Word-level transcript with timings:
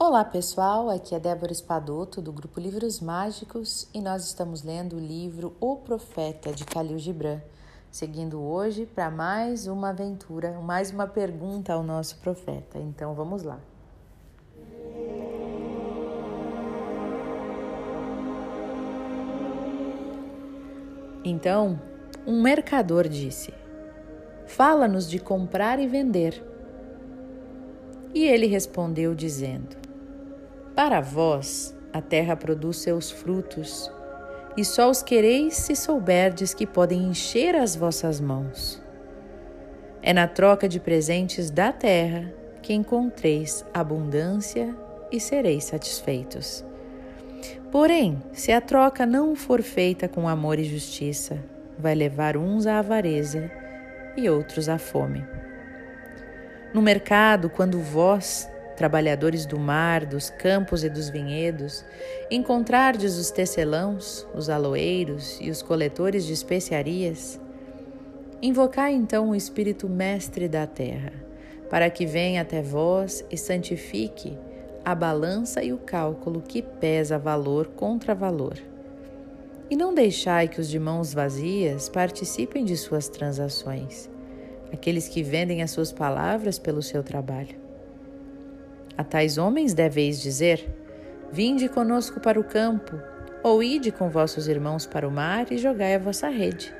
Olá 0.00 0.24
pessoal, 0.24 0.88
aqui 0.88 1.12
é 1.12 1.18
Débora 1.18 1.50
Espadoto 1.50 2.22
do 2.22 2.32
grupo 2.32 2.60
Livros 2.60 3.00
Mágicos 3.00 3.88
e 3.92 4.00
nós 4.00 4.24
estamos 4.26 4.62
lendo 4.62 4.94
o 4.94 5.00
livro 5.00 5.56
O 5.58 5.74
Profeta 5.74 6.52
de 6.52 6.64
Khalil 6.64 7.00
Gibran, 7.00 7.40
seguindo 7.90 8.40
hoje 8.40 8.86
para 8.86 9.10
mais 9.10 9.66
uma 9.66 9.88
aventura, 9.88 10.52
mais 10.60 10.92
uma 10.92 11.08
pergunta 11.08 11.72
ao 11.72 11.82
nosso 11.82 12.16
profeta. 12.18 12.78
Então 12.78 13.12
vamos 13.12 13.42
lá. 13.42 13.58
Então, 21.24 21.76
um 22.24 22.40
mercador 22.40 23.08
disse: 23.08 23.52
Fala-nos 24.46 25.10
de 25.10 25.18
comprar 25.18 25.80
e 25.80 25.88
vender. 25.88 26.40
E 28.14 28.24
ele 28.24 28.46
respondeu, 28.46 29.12
dizendo: 29.12 29.87
para 30.78 31.00
vós, 31.00 31.76
a 31.92 32.00
terra 32.00 32.36
produz 32.36 32.76
seus 32.76 33.10
frutos, 33.10 33.90
e 34.56 34.64
só 34.64 34.88
os 34.88 35.02
quereis 35.02 35.54
se 35.54 35.74
souberdes 35.74 36.54
que 36.54 36.64
podem 36.64 37.02
encher 37.02 37.56
as 37.56 37.74
vossas 37.74 38.20
mãos. 38.20 38.80
É 40.00 40.12
na 40.12 40.28
troca 40.28 40.68
de 40.68 40.78
presentes 40.78 41.50
da 41.50 41.72
terra 41.72 42.32
que 42.62 42.72
encontreis 42.72 43.66
abundância 43.74 44.72
e 45.10 45.18
sereis 45.18 45.64
satisfeitos. 45.64 46.64
Porém, 47.72 48.22
se 48.32 48.52
a 48.52 48.60
troca 48.60 49.04
não 49.04 49.34
for 49.34 49.62
feita 49.62 50.06
com 50.06 50.28
amor 50.28 50.60
e 50.60 50.64
justiça, 50.64 51.42
vai 51.76 51.96
levar 51.96 52.36
uns 52.36 52.68
à 52.68 52.78
avareza 52.78 53.50
e 54.16 54.30
outros 54.30 54.68
à 54.68 54.78
fome. 54.78 55.26
No 56.72 56.80
mercado, 56.80 57.50
quando 57.50 57.80
vós, 57.80 58.48
trabalhadores 58.78 59.44
do 59.44 59.58
mar, 59.58 60.06
dos 60.06 60.30
campos 60.30 60.84
e 60.84 60.88
dos 60.88 61.10
vinhedos, 61.10 61.84
encontrardes 62.30 63.18
os 63.18 63.28
tecelãos, 63.32 64.24
os 64.32 64.48
aloeiros 64.48 65.36
e 65.40 65.50
os 65.50 65.60
coletores 65.60 66.24
de 66.24 66.32
especiarias, 66.32 67.40
invocai 68.40 68.94
então 68.94 69.30
o 69.30 69.34
Espírito 69.34 69.88
Mestre 69.88 70.46
da 70.46 70.64
terra, 70.64 71.12
para 71.68 71.90
que 71.90 72.06
venha 72.06 72.42
até 72.42 72.62
vós 72.62 73.24
e 73.28 73.36
santifique 73.36 74.38
a 74.84 74.94
balança 74.94 75.62
e 75.62 75.72
o 75.72 75.78
cálculo 75.78 76.40
que 76.40 76.62
pesa 76.62 77.18
valor 77.18 77.66
contra 77.66 78.14
valor. 78.14 78.56
E 79.68 79.74
não 79.76 79.92
deixai 79.92 80.46
que 80.46 80.60
os 80.60 80.68
de 80.68 80.78
mãos 80.78 81.12
vazias 81.12 81.88
participem 81.88 82.64
de 82.64 82.76
suas 82.76 83.08
transações, 83.08 84.08
aqueles 84.72 85.08
que 85.08 85.20
vendem 85.22 85.62
as 85.62 85.72
suas 85.72 85.92
palavras 85.92 86.60
pelo 86.60 86.80
seu 86.80 87.02
trabalho. 87.02 87.67
A 88.98 89.04
tais 89.04 89.38
homens 89.38 89.74
deveis 89.74 90.20
dizer: 90.20 90.68
Vinde 91.30 91.68
conosco 91.68 92.18
para 92.18 92.40
o 92.40 92.42
campo, 92.42 93.00
ou 93.44 93.62
ide 93.62 93.92
com 93.92 94.10
vossos 94.10 94.48
irmãos 94.48 94.86
para 94.86 95.06
o 95.06 95.10
mar 95.10 95.52
e 95.52 95.56
jogai 95.56 95.94
a 95.94 96.00
vossa 96.00 96.28
rede, 96.28 96.74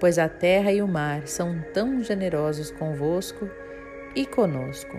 pois 0.00 0.18
a 0.18 0.28
terra 0.28 0.72
e 0.72 0.82
o 0.82 0.88
mar 0.88 1.28
são 1.28 1.64
tão 1.72 2.02
generosos 2.02 2.72
convosco 2.72 3.48
e 4.16 4.26
conosco. 4.26 4.96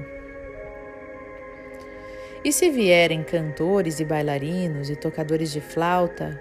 E 2.41 2.53
se 2.53 2.69
vierem 2.69 3.21
cantores 3.21 3.99
e 3.99 4.05
bailarinos 4.05 4.89
e 4.89 4.95
tocadores 4.95 5.51
de 5.51 5.59
flauta, 5.59 6.39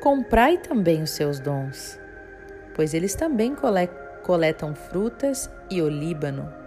comprai 0.00 0.58
também 0.58 1.02
os 1.02 1.12
seus 1.12 1.40
dons, 1.40 1.98
pois 2.74 2.92
eles 2.92 3.14
também 3.14 3.56
coletam 4.22 4.74
frutas 4.74 5.48
e 5.70 5.80
olíbano 5.80 6.65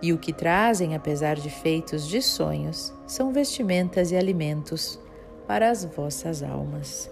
e 0.00 0.12
o 0.12 0.18
que 0.18 0.32
trazem, 0.32 0.94
apesar 0.94 1.36
de 1.36 1.50
feitos 1.50 2.06
de 2.06 2.22
sonhos, 2.22 2.92
são 3.06 3.32
vestimentas 3.32 4.12
e 4.12 4.16
alimentos 4.16 4.98
para 5.46 5.70
as 5.70 5.84
vossas 5.84 6.42
almas. 6.42 7.10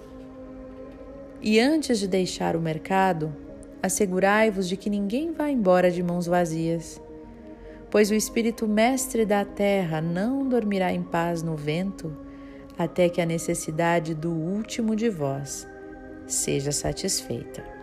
E 1.41 1.59
antes 1.59 1.99
de 1.99 2.07
deixar 2.07 2.57
o 2.57 2.61
mercado, 2.61 3.35
assegurai-vos 3.83 4.69
de 4.69 4.77
que 4.77 4.91
ninguém 4.91 5.33
vá 5.33 5.51
embora 5.51 5.91
de 5.91 6.03
mãos 6.03 6.27
vazias, 6.27 7.01
pois 7.91 8.11
o 8.11 8.15
Espírito 8.15 8.67
Mestre 8.67 9.25
da 9.25 9.45
terra 9.45 10.01
não 10.01 10.49
dormirá 10.49 10.93
em 10.93 11.03
paz 11.03 11.43
no 11.43 11.57
vento 11.57 12.17
até 12.79 13.09
que 13.09 13.21
a 13.21 13.27
necessidade 13.27 14.15
do 14.15 14.31
último 14.31 14.95
de 14.95 15.09
vós 15.09 15.67
seja 16.27 16.73
satisfeita. 16.73 17.76